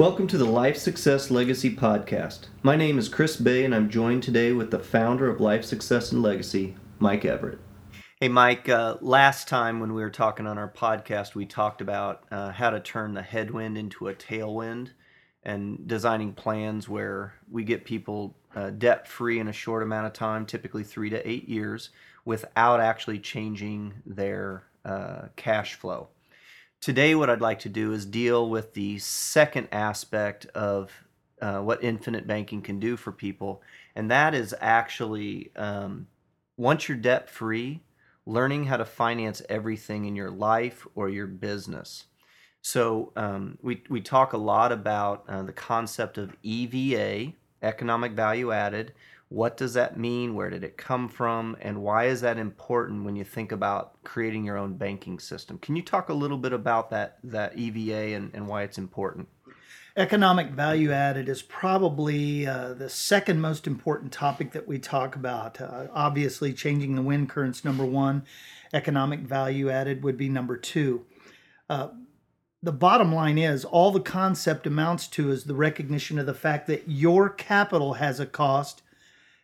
Welcome 0.00 0.28
to 0.28 0.38
the 0.38 0.46
Life 0.46 0.78
Success 0.78 1.30
Legacy 1.30 1.76
Podcast. 1.76 2.46
My 2.62 2.74
name 2.74 2.98
is 2.98 3.06
Chris 3.06 3.36
Bay, 3.36 3.66
and 3.66 3.74
I'm 3.74 3.90
joined 3.90 4.22
today 4.22 4.50
with 4.52 4.70
the 4.70 4.78
founder 4.78 5.28
of 5.28 5.42
Life 5.42 5.62
Success 5.62 6.10
and 6.10 6.22
Legacy, 6.22 6.74
Mike 6.98 7.26
Everett. 7.26 7.58
Hey, 8.18 8.28
Mike, 8.28 8.66
uh, 8.70 8.96
last 9.02 9.46
time 9.46 9.78
when 9.78 9.92
we 9.92 10.00
were 10.00 10.08
talking 10.08 10.46
on 10.46 10.56
our 10.56 10.70
podcast, 10.70 11.34
we 11.34 11.44
talked 11.44 11.82
about 11.82 12.24
uh, 12.30 12.50
how 12.50 12.70
to 12.70 12.80
turn 12.80 13.12
the 13.12 13.20
headwind 13.20 13.76
into 13.76 14.08
a 14.08 14.14
tailwind 14.14 14.88
and 15.42 15.86
designing 15.86 16.32
plans 16.32 16.88
where 16.88 17.34
we 17.50 17.62
get 17.62 17.84
people 17.84 18.34
uh, 18.56 18.70
debt 18.70 19.06
free 19.06 19.38
in 19.38 19.48
a 19.48 19.52
short 19.52 19.82
amount 19.82 20.06
of 20.06 20.14
time, 20.14 20.46
typically 20.46 20.82
three 20.82 21.10
to 21.10 21.28
eight 21.28 21.46
years, 21.46 21.90
without 22.24 22.80
actually 22.80 23.18
changing 23.18 23.92
their 24.06 24.64
uh, 24.82 25.24
cash 25.36 25.74
flow. 25.74 26.08
Today, 26.80 27.14
what 27.14 27.28
I'd 27.28 27.42
like 27.42 27.58
to 27.60 27.68
do 27.68 27.92
is 27.92 28.06
deal 28.06 28.48
with 28.48 28.72
the 28.72 28.98
second 29.00 29.68
aspect 29.70 30.46
of 30.54 30.90
uh, 31.42 31.58
what 31.58 31.84
infinite 31.84 32.26
banking 32.26 32.62
can 32.62 32.80
do 32.80 32.96
for 32.96 33.12
people, 33.12 33.60
and 33.94 34.10
that 34.10 34.34
is 34.34 34.54
actually 34.62 35.52
um, 35.56 36.06
once 36.56 36.88
you're 36.88 36.96
debt 36.96 37.28
free, 37.28 37.82
learning 38.24 38.64
how 38.64 38.78
to 38.78 38.86
finance 38.86 39.42
everything 39.50 40.06
in 40.06 40.16
your 40.16 40.30
life 40.30 40.86
or 40.94 41.10
your 41.10 41.26
business. 41.26 42.04
So, 42.62 43.12
um, 43.14 43.58
we, 43.60 43.82
we 43.90 44.00
talk 44.00 44.32
a 44.32 44.38
lot 44.38 44.72
about 44.72 45.24
uh, 45.28 45.42
the 45.42 45.52
concept 45.52 46.16
of 46.16 46.34
EVA, 46.42 47.34
economic 47.60 48.12
value 48.12 48.52
added, 48.52 48.94
what 49.30 49.56
does 49.56 49.74
that 49.74 49.96
mean? 49.96 50.34
Where 50.34 50.50
did 50.50 50.64
it 50.64 50.76
come 50.76 51.08
from? 51.08 51.56
And 51.60 51.82
why 51.82 52.06
is 52.06 52.20
that 52.20 52.36
important 52.36 53.04
when 53.04 53.14
you 53.14 53.22
think 53.22 53.52
about 53.52 54.02
creating 54.02 54.44
your 54.44 54.58
own 54.58 54.74
banking 54.74 55.20
system? 55.20 55.56
Can 55.58 55.76
you 55.76 55.82
talk 55.82 56.08
a 56.08 56.14
little 56.14 56.36
bit 56.36 56.52
about 56.52 56.90
that, 56.90 57.18
that 57.22 57.56
EVA 57.56 58.16
and, 58.16 58.34
and 58.34 58.48
why 58.48 58.64
it's 58.64 58.76
important? 58.76 59.28
Economic 59.96 60.50
value 60.50 60.90
added 60.90 61.28
is 61.28 61.42
probably 61.42 62.44
uh, 62.44 62.74
the 62.74 62.88
second 62.88 63.40
most 63.40 63.68
important 63.68 64.10
topic 64.10 64.50
that 64.50 64.66
we 64.66 64.80
talk 64.80 65.14
about. 65.14 65.60
Uh, 65.60 65.86
obviously, 65.92 66.52
changing 66.52 66.96
the 66.96 67.02
wind 67.02 67.28
currents, 67.28 67.64
number 67.64 67.84
one. 67.84 68.24
Economic 68.72 69.20
value 69.20 69.70
added 69.70 70.02
would 70.02 70.16
be 70.16 70.28
number 70.28 70.56
two. 70.56 71.06
Uh, 71.68 71.88
the 72.60 72.72
bottom 72.72 73.14
line 73.14 73.38
is 73.38 73.64
all 73.64 73.92
the 73.92 74.00
concept 74.00 74.66
amounts 74.66 75.06
to 75.06 75.30
is 75.30 75.44
the 75.44 75.54
recognition 75.54 76.18
of 76.18 76.26
the 76.26 76.34
fact 76.34 76.66
that 76.66 76.88
your 76.88 77.30
capital 77.30 77.94
has 77.94 78.18
a 78.18 78.26
cost 78.26 78.82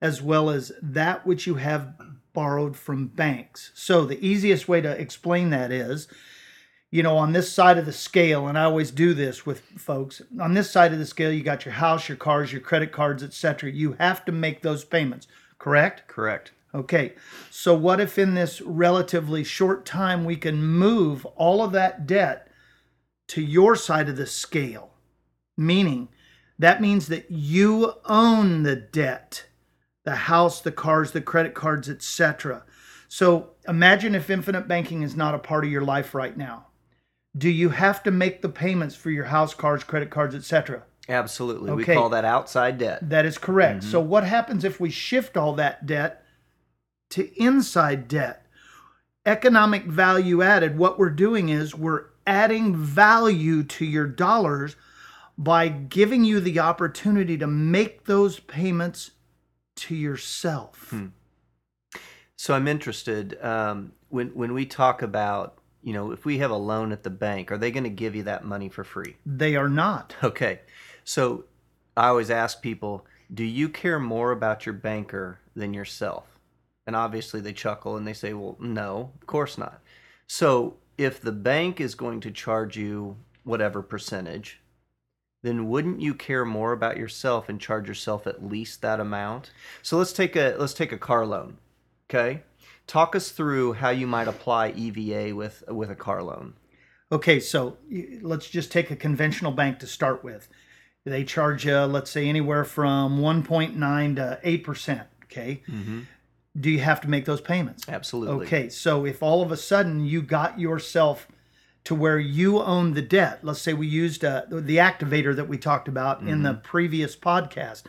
as 0.00 0.22
well 0.22 0.50
as 0.50 0.72
that 0.82 1.26
which 1.26 1.46
you 1.46 1.56
have 1.56 1.94
borrowed 2.32 2.76
from 2.76 3.08
banks. 3.08 3.72
So 3.74 4.04
the 4.04 4.24
easiest 4.24 4.68
way 4.68 4.80
to 4.80 4.90
explain 4.90 5.50
that 5.50 5.72
is, 5.72 6.06
you 6.90 7.02
know, 7.02 7.16
on 7.18 7.32
this 7.32 7.52
side 7.52 7.78
of 7.78 7.86
the 7.86 7.92
scale, 7.92 8.46
and 8.46 8.56
I 8.56 8.64
always 8.64 8.90
do 8.90 9.12
this 9.12 9.44
with 9.44 9.60
folks, 9.76 10.22
on 10.40 10.54
this 10.54 10.70
side 10.70 10.92
of 10.92 10.98
the 10.98 11.06
scale, 11.06 11.32
you 11.32 11.42
got 11.42 11.64
your 11.64 11.74
house, 11.74 12.08
your 12.08 12.16
cars, 12.16 12.52
your 12.52 12.60
credit 12.60 12.92
cards, 12.92 13.22
etc. 13.22 13.70
You 13.70 13.96
have 13.98 14.24
to 14.26 14.32
make 14.32 14.62
those 14.62 14.84
payments, 14.84 15.26
correct? 15.58 16.06
Correct. 16.06 16.52
Okay. 16.74 17.14
So 17.50 17.74
what 17.74 18.00
if 18.00 18.18
in 18.18 18.34
this 18.34 18.60
relatively 18.60 19.42
short 19.42 19.84
time 19.84 20.24
we 20.24 20.36
can 20.36 20.62
move 20.62 21.26
all 21.26 21.62
of 21.62 21.72
that 21.72 22.06
debt 22.06 22.48
to 23.28 23.42
your 23.42 23.74
side 23.74 24.08
of 24.08 24.16
the 24.16 24.26
scale? 24.26 24.90
Meaning 25.56 26.08
that 26.58 26.80
means 26.80 27.08
that 27.08 27.30
you 27.30 27.94
own 28.04 28.62
the 28.62 28.76
debt 28.76 29.47
the 30.04 30.14
house, 30.14 30.60
the 30.60 30.72
cars, 30.72 31.12
the 31.12 31.20
credit 31.20 31.54
cards, 31.54 31.88
etc. 31.88 32.64
So 33.08 33.50
imagine 33.66 34.14
if 34.14 34.30
infinite 34.30 34.68
banking 34.68 35.02
is 35.02 35.16
not 35.16 35.34
a 35.34 35.38
part 35.38 35.64
of 35.64 35.70
your 35.70 35.82
life 35.82 36.14
right 36.14 36.36
now. 36.36 36.66
Do 37.36 37.48
you 37.48 37.70
have 37.70 38.02
to 38.04 38.10
make 38.10 38.42
the 38.42 38.48
payments 38.48 38.94
for 38.94 39.10
your 39.10 39.26
house, 39.26 39.54
cars, 39.54 39.84
credit 39.84 40.10
cards, 40.10 40.34
etc.? 40.34 40.84
Absolutely. 41.08 41.70
Okay. 41.70 41.92
We 41.92 41.94
call 41.94 42.10
that 42.10 42.24
outside 42.24 42.78
debt. 42.78 43.08
That 43.08 43.24
is 43.24 43.38
correct. 43.38 43.80
Mm-hmm. 43.80 43.90
So 43.90 44.00
what 44.00 44.24
happens 44.24 44.64
if 44.64 44.78
we 44.78 44.90
shift 44.90 45.36
all 45.36 45.54
that 45.54 45.86
debt 45.86 46.24
to 47.10 47.32
inside 47.42 48.08
debt? 48.08 48.46
Economic 49.24 49.84
value 49.84 50.42
added, 50.42 50.78
what 50.78 50.98
we're 50.98 51.10
doing 51.10 51.48
is 51.48 51.74
we're 51.74 52.06
adding 52.26 52.76
value 52.76 53.62
to 53.62 53.84
your 53.84 54.06
dollars 54.06 54.76
by 55.36 55.68
giving 55.68 56.24
you 56.24 56.40
the 56.40 56.58
opportunity 56.58 57.38
to 57.38 57.46
make 57.46 58.04
those 58.04 58.40
payments 58.40 59.12
to 59.78 59.94
yourself. 59.94 60.88
Hmm. 60.90 61.06
So 62.36 62.54
I'm 62.54 62.68
interested 62.68 63.42
um, 63.42 63.92
when 64.08 64.28
when 64.28 64.54
we 64.54 64.66
talk 64.66 65.02
about 65.02 65.58
you 65.82 65.92
know 65.92 66.12
if 66.12 66.24
we 66.24 66.38
have 66.38 66.50
a 66.50 66.56
loan 66.56 66.92
at 66.92 67.02
the 67.02 67.10
bank, 67.10 67.50
are 67.50 67.58
they 67.58 67.70
going 67.70 67.84
to 67.84 67.90
give 67.90 68.14
you 68.14 68.24
that 68.24 68.44
money 68.44 68.68
for 68.68 68.84
free? 68.84 69.16
They 69.24 69.56
are 69.56 69.68
not. 69.68 70.14
Okay, 70.22 70.60
so 71.04 71.44
I 71.96 72.08
always 72.08 72.30
ask 72.30 72.62
people, 72.62 73.06
do 73.32 73.44
you 73.44 73.68
care 73.68 73.98
more 73.98 74.30
about 74.30 74.66
your 74.66 74.72
banker 74.72 75.40
than 75.56 75.74
yourself? 75.74 76.38
And 76.86 76.94
obviously 76.94 77.40
they 77.40 77.52
chuckle 77.52 77.96
and 77.96 78.06
they 78.06 78.12
say, 78.12 78.32
well, 78.32 78.56
no, 78.60 79.12
of 79.20 79.26
course 79.26 79.58
not. 79.58 79.82
So 80.26 80.76
if 80.96 81.20
the 81.20 81.32
bank 81.32 81.80
is 81.80 81.94
going 81.94 82.20
to 82.20 82.30
charge 82.30 82.76
you 82.76 83.16
whatever 83.42 83.82
percentage, 83.82 84.60
then 85.42 85.68
wouldn't 85.68 86.00
you 86.00 86.14
care 86.14 86.44
more 86.44 86.72
about 86.72 86.96
yourself 86.96 87.48
and 87.48 87.60
charge 87.60 87.88
yourself 87.88 88.26
at 88.26 88.44
least 88.44 88.82
that 88.82 89.00
amount? 89.00 89.50
So 89.82 89.96
let's 89.96 90.12
take 90.12 90.36
a 90.36 90.56
let's 90.58 90.74
take 90.74 90.92
a 90.92 90.98
car 90.98 91.26
loan. 91.26 91.58
Okay? 92.10 92.42
Talk 92.86 93.14
us 93.14 93.30
through 93.30 93.74
how 93.74 93.90
you 93.90 94.06
might 94.06 94.28
apply 94.28 94.70
EVA 94.70 95.34
with 95.34 95.62
with 95.68 95.90
a 95.90 95.94
car 95.94 96.22
loan. 96.22 96.54
Okay, 97.10 97.40
so 97.40 97.78
let's 98.20 98.50
just 98.50 98.70
take 98.70 98.90
a 98.90 98.96
conventional 98.96 99.52
bank 99.52 99.78
to 99.78 99.86
start 99.86 100.22
with. 100.22 100.48
They 101.04 101.24
charge 101.24 101.64
you, 101.64 101.78
let's 101.78 102.10
say, 102.10 102.28
anywhere 102.28 102.64
from 102.64 103.18
1.9 103.18 104.16
to 104.16 104.40
8%. 104.44 105.06
Okay. 105.24 105.62
Mm-hmm. 105.68 106.00
Do 106.58 106.70
you 106.70 106.80
have 106.80 107.00
to 107.02 107.08
make 107.08 107.24
those 107.24 107.40
payments? 107.40 107.88
Absolutely. 107.88 108.46
Okay, 108.46 108.68
so 108.68 109.06
if 109.06 109.22
all 109.22 109.42
of 109.42 109.52
a 109.52 109.56
sudden 109.56 110.04
you 110.04 110.20
got 110.20 110.58
yourself 110.58 111.28
to 111.84 111.94
where 111.94 112.18
you 112.18 112.60
own 112.60 112.94
the 112.94 113.02
debt. 113.02 113.40
Let's 113.42 113.60
say 113.60 113.72
we 113.72 113.86
used 113.86 114.24
uh, 114.24 114.42
the 114.50 114.76
activator 114.76 115.34
that 115.34 115.48
we 115.48 115.58
talked 115.58 115.88
about 115.88 116.18
mm-hmm. 116.18 116.28
in 116.28 116.42
the 116.42 116.52
mm-hmm. 116.52 116.62
previous 116.62 117.16
podcast, 117.16 117.84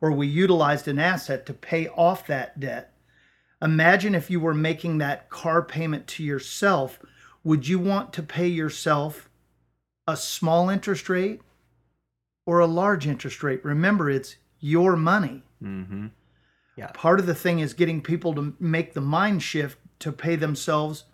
or 0.00 0.10
we 0.10 0.26
utilized 0.26 0.88
an 0.88 0.98
asset 0.98 1.46
to 1.46 1.54
pay 1.54 1.88
off 1.88 2.26
that 2.26 2.58
debt. 2.58 2.92
Imagine 3.62 4.14
if 4.14 4.30
you 4.30 4.40
were 4.40 4.54
making 4.54 4.98
that 4.98 5.30
car 5.30 5.62
payment 5.62 6.06
to 6.08 6.24
yourself. 6.24 6.98
Would 7.44 7.68
you 7.68 7.78
want 7.78 8.12
to 8.14 8.22
pay 8.22 8.48
yourself 8.48 9.30
a 10.06 10.16
small 10.16 10.68
interest 10.68 11.08
rate 11.08 11.40
or 12.46 12.58
a 12.58 12.66
large 12.66 13.06
interest 13.06 13.42
rate? 13.42 13.64
Remember, 13.64 14.10
it's 14.10 14.36
your 14.60 14.96
money. 14.96 15.42
Mm-hmm. 15.62 16.08
Yeah. 16.76 16.88
Part 16.92 17.20
of 17.20 17.26
the 17.26 17.34
thing 17.34 17.60
is 17.60 17.72
getting 17.72 18.02
people 18.02 18.34
to 18.34 18.54
make 18.58 18.94
the 18.94 19.00
mind 19.00 19.42
shift 19.42 19.78
to 20.00 20.12
pay 20.12 20.36
themselves 20.36 21.04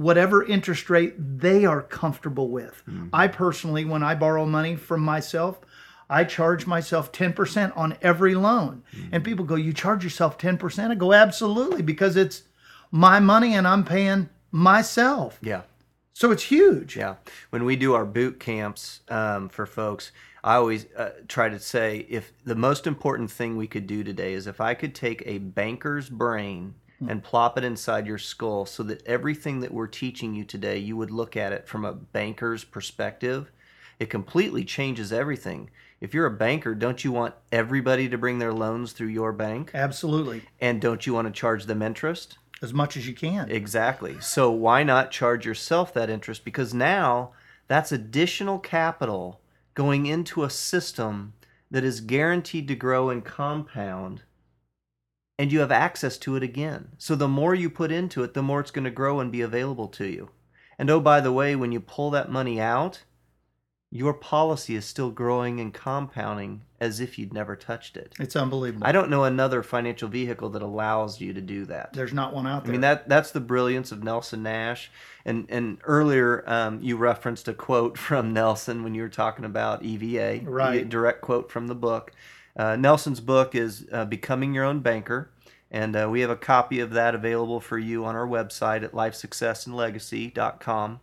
whatever 0.00 0.42
interest 0.42 0.88
rate 0.88 1.14
they 1.18 1.66
are 1.66 1.82
comfortable 1.82 2.48
with. 2.48 2.82
Mm-hmm. 2.88 3.08
I 3.12 3.28
personally, 3.28 3.84
when 3.84 4.02
I 4.02 4.14
borrow 4.14 4.46
money 4.46 4.74
from 4.74 5.02
myself, 5.02 5.60
I 6.08 6.24
charge 6.24 6.66
myself 6.66 7.12
10% 7.12 7.76
on 7.76 7.98
every 8.00 8.34
loan. 8.34 8.82
Mm-hmm. 8.96 9.08
And 9.12 9.24
people 9.24 9.44
go, 9.44 9.56
You 9.56 9.74
charge 9.74 10.02
yourself 10.02 10.38
10%? 10.38 10.90
I 10.90 10.94
go, 10.94 11.12
Absolutely, 11.12 11.82
because 11.82 12.16
it's 12.16 12.44
my 12.90 13.20
money 13.20 13.54
and 13.54 13.68
I'm 13.68 13.84
paying 13.84 14.30
myself. 14.50 15.38
Yeah. 15.42 15.62
So 16.14 16.30
it's 16.30 16.44
huge. 16.44 16.96
Yeah. 16.96 17.16
When 17.50 17.66
we 17.66 17.76
do 17.76 17.92
our 17.92 18.06
boot 18.06 18.40
camps 18.40 19.00
um, 19.08 19.50
for 19.50 19.66
folks, 19.66 20.12
I 20.42 20.54
always 20.54 20.86
uh, 20.96 21.10
try 21.28 21.50
to 21.50 21.58
say 21.60 22.06
if 22.08 22.32
the 22.44 22.54
most 22.54 22.86
important 22.86 23.30
thing 23.30 23.58
we 23.58 23.66
could 23.66 23.86
do 23.86 24.02
today 24.02 24.32
is 24.32 24.46
if 24.46 24.62
I 24.62 24.72
could 24.72 24.94
take 24.94 25.22
a 25.26 25.36
banker's 25.38 26.08
brain 26.08 26.74
and 27.08 27.22
mm. 27.22 27.24
plop 27.24 27.56
it 27.56 27.64
inside 27.64 28.06
your 28.06 28.18
skull 28.18 28.66
so 28.66 28.82
that 28.82 29.06
everything 29.06 29.60
that 29.60 29.72
we're 29.72 29.86
teaching 29.86 30.34
you 30.34 30.44
today, 30.44 30.78
you 30.78 30.96
would 30.96 31.10
look 31.10 31.36
at 31.36 31.52
it 31.52 31.66
from 31.66 31.84
a 31.84 31.92
banker's 31.92 32.64
perspective. 32.64 33.50
It 33.98 34.10
completely 34.10 34.64
changes 34.64 35.12
everything. 35.12 35.70
If 36.00 36.14
you're 36.14 36.26
a 36.26 36.30
banker, 36.30 36.74
don't 36.74 37.04
you 37.04 37.12
want 37.12 37.34
everybody 37.52 38.08
to 38.08 38.18
bring 38.18 38.38
their 38.38 38.52
loans 38.52 38.92
through 38.92 39.08
your 39.08 39.32
bank? 39.32 39.70
Absolutely. 39.74 40.42
And 40.60 40.80
don't 40.80 41.06
you 41.06 41.12
want 41.14 41.28
to 41.28 41.38
charge 41.38 41.66
them 41.66 41.82
interest? 41.82 42.38
As 42.62 42.72
much 42.72 42.96
as 42.96 43.06
you 43.06 43.14
can. 43.14 43.50
Exactly. 43.50 44.16
So 44.20 44.50
why 44.50 44.82
not 44.82 45.10
charge 45.10 45.46
yourself 45.46 45.92
that 45.94 46.10
interest? 46.10 46.44
Because 46.44 46.74
now 46.74 47.32
that's 47.68 47.92
additional 47.92 48.58
capital 48.58 49.40
going 49.74 50.06
into 50.06 50.44
a 50.44 50.50
system 50.50 51.32
that 51.70 51.84
is 51.84 52.00
guaranteed 52.00 52.68
to 52.68 52.74
grow 52.74 53.10
and 53.10 53.24
compound 53.24 54.22
and 55.40 55.50
you 55.50 55.60
have 55.60 55.72
access 55.72 56.18
to 56.18 56.36
it 56.36 56.42
again. 56.42 56.88
So 56.98 57.14
the 57.14 57.26
more 57.26 57.54
you 57.54 57.70
put 57.70 57.90
into 57.90 58.22
it, 58.22 58.34
the 58.34 58.42
more 58.42 58.60
it's 58.60 58.70
going 58.70 58.84
to 58.84 58.90
grow 58.90 59.20
and 59.20 59.32
be 59.32 59.40
available 59.40 59.88
to 59.88 60.04
you. 60.04 60.28
And 60.78 60.90
oh, 60.90 61.00
by 61.00 61.22
the 61.22 61.32
way, 61.32 61.56
when 61.56 61.72
you 61.72 61.80
pull 61.80 62.10
that 62.10 62.30
money 62.30 62.60
out, 62.60 63.04
your 63.90 64.12
policy 64.12 64.74
is 64.74 64.84
still 64.84 65.10
growing 65.10 65.58
and 65.58 65.72
compounding 65.72 66.60
as 66.78 67.00
if 67.00 67.18
you'd 67.18 67.32
never 67.32 67.56
touched 67.56 67.96
it. 67.96 68.12
It's 68.20 68.36
unbelievable. 68.36 68.86
I 68.86 68.92
don't 68.92 69.08
know 69.08 69.24
another 69.24 69.62
financial 69.62 70.10
vehicle 70.10 70.50
that 70.50 70.60
allows 70.60 71.22
you 71.22 71.32
to 71.32 71.40
do 71.40 71.64
that. 71.64 71.94
There's 71.94 72.12
not 72.12 72.34
one 72.34 72.46
out 72.46 72.64
there. 72.64 72.70
I 72.70 72.72
mean 72.72 72.82
that 72.82 73.08
that's 73.08 73.30
the 73.30 73.40
brilliance 73.40 73.92
of 73.92 74.04
Nelson 74.04 74.42
Nash. 74.42 74.90
And 75.24 75.46
and 75.48 75.78
earlier 75.84 76.44
um, 76.46 76.82
you 76.82 76.98
referenced 76.98 77.48
a 77.48 77.54
quote 77.54 77.96
from 78.06 78.34
Nelson 78.34 78.84
when 78.84 78.94
you 78.94 79.00
were 79.00 79.08
talking 79.08 79.46
about 79.46 79.82
EVA, 79.82 80.42
Right. 80.44 80.86
direct 80.86 81.22
quote 81.22 81.50
from 81.50 81.66
the 81.66 81.74
book. 81.74 82.12
Uh, 82.60 82.76
Nelson's 82.76 83.20
book 83.20 83.54
is 83.54 83.86
uh, 83.90 84.04
Becoming 84.04 84.52
Your 84.52 84.66
Own 84.66 84.80
Banker, 84.80 85.30
and 85.70 85.96
uh, 85.96 86.06
we 86.10 86.20
have 86.20 86.28
a 86.28 86.36
copy 86.36 86.80
of 86.80 86.90
that 86.90 87.14
available 87.14 87.58
for 87.58 87.78
you 87.78 88.04
on 88.04 88.14
our 88.14 88.26
website 88.26 88.84
at 88.84 88.92
lifesuccessandlegacy.com. 88.92 91.00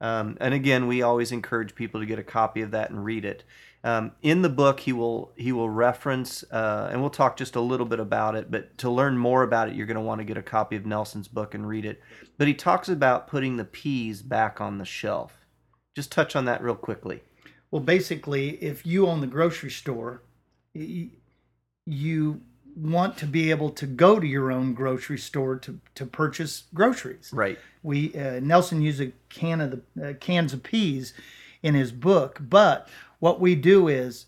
Um, 0.00 0.36
and 0.40 0.52
again, 0.52 0.88
we 0.88 1.02
always 1.02 1.30
encourage 1.30 1.76
people 1.76 2.00
to 2.00 2.06
get 2.06 2.18
a 2.18 2.24
copy 2.24 2.60
of 2.60 2.72
that 2.72 2.90
and 2.90 3.04
read 3.04 3.24
it. 3.24 3.44
Um, 3.84 4.10
in 4.20 4.42
the 4.42 4.48
book, 4.48 4.80
he 4.80 4.92
will 4.92 5.30
he 5.36 5.52
will 5.52 5.70
reference, 5.70 6.42
uh, 6.50 6.88
and 6.90 7.00
we'll 7.00 7.10
talk 7.10 7.36
just 7.36 7.54
a 7.54 7.60
little 7.60 7.86
bit 7.86 8.00
about 8.00 8.34
it. 8.34 8.50
But 8.50 8.76
to 8.78 8.90
learn 8.90 9.16
more 9.16 9.44
about 9.44 9.68
it, 9.68 9.76
you're 9.76 9.86
going 9.86 9.94
to 9.94 10.00
want 10.00 10.18
to 10.18 10.24
get 10.24 10.36
a 10.36 10.42
copy 10.42 10.74
of 10.74 10.86
Nelson's 10.86 11.28
book 11.28 11.54
and 11.54 11.68
read 11.68 11.84
it. 11.84 12.02
But 12.36 12.48
he 12.48 12.54
talks 12.54 12.88
about 12.88 13.28
putting 13.28 13.58
the 13.58 13.64
peas 13.64 14.22
back 14.22 14.60
on 14.60 14.78
the 14.78 14.84
shelf. 14.84 15.46
Just 15.94 16.10
touch 16.10 16.34
on 16.34 16.46
that 16.46 16.64
real 16.64 16.74
quickly. 16.74 17.22
Well, 17.70 17.80
basically, 17.80 18.60
if 18.60 18.84
you 18.84 19.06
own 19.06 19.20
the 19.20 19.28
grocery 19.28 19.70
store, 19.70 20.22
you 21.86 22.40
want 22.76 23.16
to 23.16 23.26
be 23.26 23.50
able 23.50 23.70
to 23.70 23.86
go 23.86 24.20
to 24.20 24.26
your 24.26 24.52
own 24.52 24.74
grocery 24.74 25.18
store 25.18 25.56
to, 25.56 25.80
to 25.94 26.04
purchase 26.04 26.64
groceries. 26.74 27.30
Right. 27.32 27.58
We 27.82 28.14
uh, 28.14 28.40
Nelson 28.40 28.82
used 28.82 29.00
a 29.00 29.12
can 29.28 29.60
of 29.60 29.80
the 29.94 30.10
uh, 30.10 30.12
cans 30.14 30.52
of 30.52 30.62
peas 30.62 31.14
in 31.62 31.74
his 31.74 31.92
book, 31.92 32.38
but 32.40 32.88
what 33.18 33.40
we 33.40 33.54
do 33.54 33.88
is 33.88 34.26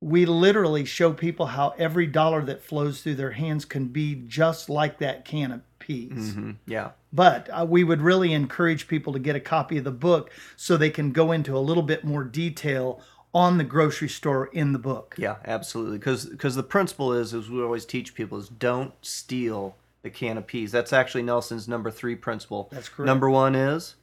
we 0.00 0.26
literally 0.26 0.84
show 0.84 1.12
people 1.12 1.46
how 1.46 1.74
every 1.78 2.06
dollar 2.06 2.42
that 2.42 2.62
flows 2.62 3.00
through 3.00 3.14
their 3.14 3.32
hands 3.32 3.64
can 3.64 3.86
be 3.86 4.14
just 4.14 4.68
like 4.68 4.98
that 4.98 5.24
can 5.24 5.50
of 5.50 5.60
peas. 5.78 6.34
hmm 6.34 6.52
Yeah. 6.66 6.90
But 7.12 7.48
uh, 7.50 7.66
we 7.68 7.84
would 7.84 8.02
really 8.02 8.32
encourage 8.32 8.86
people 8.86 9.12
to 9.12 9.18
get 9.18 9.36
a 9.36 9.40
copy 9.40 9.78
of 9.78 9.84
the 9.84 9.90
book 9.90 10.30
so 10.56 10.76
they 10.76 10.90
can 10.90 11.12
go 11.12 11.32
into 11.32 11.56
a 11.56 11.60
little 11.60 11.82
bit 11.82 12.04
more 12.04 12.24
detail 12.24 13.00
on 13.34 13.58
the 13.58 13.64
grocery 13.64 14.08
store 14.08 14.46
in 14.46 14.72
the 14.72 14.78
book. 14.78 15.14
Yeah, 15.18 15.36
absolutely. 15.44 15.98
Because 15.98 16.26
because 16.26 16.54
the 16.54 16.62
principle 16.62 17.12
is, 17.12 17.34
as 17.34 17.50
we 17.50 17.62
always 17.62 17.84
teach 17.84 18.14
people, 18.14 18.38
is 18.38 18.48
don't 18.48 18.92
steal 19.02 19.74
the 20.02 20.10
can 20.10 20.38
of 20.38 20.46
peas. 20.46 20.70
That's 20.72 20.92
actually 20.92 21.22
Nelson's 21.24 21.66
number 21.66 21.90
three 21.90 22.14
principle. 22.14 22.68
That's 22.70 22.88
correct. 22.88 23.06
Number 23.06 23.28
one 23.28 23.54
is 23.54 23.96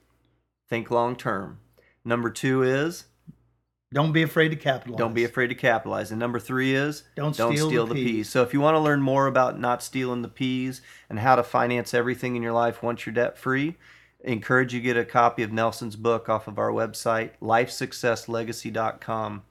think 0.70 0.92
long 0.92 1.16
term. 1.16 1.60
Number 2.04 2.30
two 2.32 2.64
is 2.64 3.06
Don't 3.94 4.12
be 4.12 4.24
afraid 4.24 4.50
to 4.50 4.56
capitalize. 4.56 4.98
don't 4.98 5.14
be 5.14 5.24
afraid 5.24 5.48
to 5.48 5.56
capitalize. 5.56 6.10
And 6.12 6.20
number 6.20 6.40
three 6.40 6.74
is 6.74 7.04
Don't 7.16 7.38
don't 7.38 7.56
steal 7.56 7.86
the 7.86 7.94
the 7.94 7.96
peas. 8.02 8.12
peas. 8.12 8.30
So 8.30 8.42
if 8.42 8.54
you 8.54 8.60
want 8.62 8.76
to 8.76 8.80
learn 8.80 9.02
more 9.02 9.28
about 9.28 9.60
not 9.60 9.84
stealing 9.84 10.22
the 10.24 10.28
peas 10.28 10.82
and 11.10 11.20
how 11.20 11.36
to 11.36 11.44
finance 11.44 11.94
everything 11.94 12.36
in 12.36 12.42
your 12.42 12.54
life 12.54 12.82
once 12.84 13.06
you're 13.06 13.14
debt 13.14 13.38
free, 13.38 13.78
encourage 14.24 14.74
you 14.74 14.80
to 14.80 14.84
get 14.84 14.98
a 14.98 15.06
copy 15.06 15.44
of 15.44 15.52
Nelson's 15.52 15.96
book 15.96 16.30
off 16.30 16.48
of 16.48 16.60
our 16.60 16.72
website, 16.72 17.32
lifesuccesslegacy.com. 17.42 19.44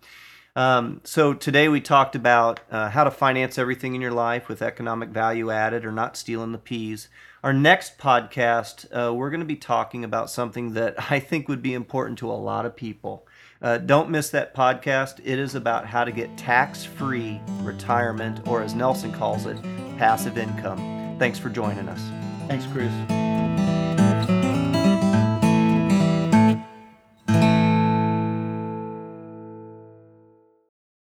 Um, 0.56 1.00
so 1.04 1.32
today 1.32 1.68
we 1.68 1.80
talked 1.80 2.16
about 2.16 2.60
uh, 2.70 2.90
how 2.90 3.04
to 3.04 3.10
finance 3.10 3.56
everything 3.56 3.94
in 3.94 4.00
your 4.00 4.12
life 4.12 4.48
with 4.48 4.62
economic 4.62 5.10
value 5.10 5.50
added 5.50 5.84
or 5.84 5.92
not 5.92 6.16
stealing 6.16 6.52
the 6.52 6.58
peas. 6.58 7.08
Our 7.42 7.52
next 7.52 7.98
podcast, 7.98 8.86
uh, 8.92 9.14
we're 9.14 9.30
going 9.30 9.40
to 9.40 9.46
be 9.46 9.56
talking 9.56 10.04
about 10.04 10.28
something 10.28 10.74
that 10.74 10.96
I 11.10 11.20
think 11.20 11.48
would 11.48 11.62
be 11.62 11.74
important 11.74 12.18
to 12.18 12.30
a 12.30 12.34
lot 12.34 12.66
of 12.66 12.76
people. 12.76 13.26
Uh, 13.62 13.78
don't 13.78 14.10
miss 14.10 14.30
that 14.30 14.54
podcast. 14.54 15.20
It 15.22 15.38
is 15.38 15.54
about 15.54 15.86
how 15.86 16.04
to 16.04 16.12
get 16.12 16.36
tax 16.38 16.84
free 16.84 17.40
retirement, 17.60 18.46
or 18.48 18.62
as 18.62 18.74
Nelson 18.74 19.12
calls 19.12 19.46
it, 19.46 19.60
passive 19.98 20.38
income. 20.38 21.16
Thanks 21.18 21.38
for 21.38 21.50
joining 21.50 21.88
us. 21.88 22.00
Thanks, 22.48 22.66
Chris. 22.72 23.59